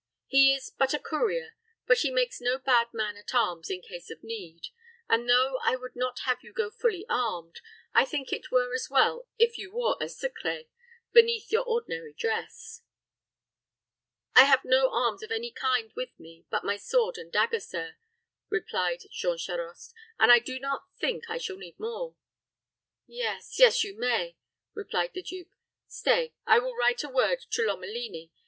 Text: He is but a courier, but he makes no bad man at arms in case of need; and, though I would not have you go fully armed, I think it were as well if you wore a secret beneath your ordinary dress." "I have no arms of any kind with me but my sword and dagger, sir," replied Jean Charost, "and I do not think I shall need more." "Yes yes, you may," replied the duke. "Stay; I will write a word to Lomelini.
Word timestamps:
He 0.25 0.51
is 0.51 0.71
but 0.71 0.95
a 0.95 0.99
courier, 0.99 1.51
but 1.85 1.99
he 1.99 2.09
makes 2.09 2.41
no 2.41 2.57
bad 2.57 2.87
man 2.91 3.17
at 3.17 3.35
arms 3.35 3.69
in 3.69 3.83
case 3.83 4.09
of 4.09 4.23
need; 4.23 4.69
and, 5.07 5.29
though 5.29 5.59
I 5.63 5.75
would 5.75 5.95
not 5.95 6.21
have 6.21 6.39
you 6.41 6.53
go 6.53 6.71
fully 6.71 7.05
armed, 7.07 7.61
I 7.93 8.05
think 8.05 8.33
it 8.33 8.49
were 8.49 8.73
as 8.73 8.89
well 8.89 9.27
if 9.37 9.59
you 9.59 9.69
wore 9.71 9.97
a 10.01 10.09
secret 10.09 10.71
beneath 11.13 11.51
your 11.51 11.61
ordinary 11.65 12.13
dress." 12.13 12.81
"I 14.35 14.45
have 14.45 14.65
no 14.65 14.89
arms 14.89 15.21
of 15.21 15.29
any 15.31 15.51
kind 15.51 15.93
with 15.95 16.19
me 16.19 16.47
but 16.49 16.63
my 16.65 16.77
sword 16.77 17.19
and 17.19 17.31
dagger, 17.31 17.59
sir," 17.59 17.97
replied 18.49 19.03
Jean 19.11 19.37
Charost, 19.37 19.93
"and 20.17 20.31
I 20.31 20.39
do 20.39 20.59
not 20.59 20.85
think 20.99 21.29
I 21.29 21.37
shall 21.37 21.57
need 21.57 21.79
more." 21.79 22.15
"Yes 23.05 23.59
yes, 23.59 23.83
you 23.83 23.99
may," 23.99 24.35
replied 24.73 25.11
the 25.13 25.21
duke. 25.21 25.51
"Stay; 25.87 26.33
I 26.47 26.57
will 26.57 26.75
write 26.75 27.03
a 27.03 27.07
word 27.09 27.43
to 27.51 27.61
Lomelini. 27.61 28.31